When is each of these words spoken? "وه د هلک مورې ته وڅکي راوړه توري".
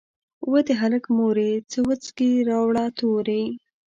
"وه 0.49 0.59
د 0.67 0.69
هلک 0.81 1.03
مورې 1.17 1.51
ته 1.69 1.77
وڅکي 1.87 2.31
راوړه 2.49 2.85
توري". 2.97 3.45